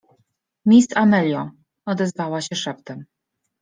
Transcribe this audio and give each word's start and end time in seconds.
—Miss 0.69 0.87
Amelio— 0.95 1.51
odezwała 1.91 2.41
się 2.41 2.55
szeptem. 2.55 3.05